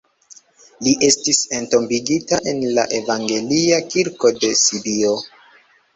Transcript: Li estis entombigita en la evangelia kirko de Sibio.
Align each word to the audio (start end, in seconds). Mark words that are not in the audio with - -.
Li 0.85 0.93
estis 1.07 1.41
entombigita 1.57 2.41
en 2.53 2.63
la 2.79 2.87
evangelia 3.01 3.81
kirko 3.93 4.33
de 4.43 4.55
Sibio. 4.63 5.13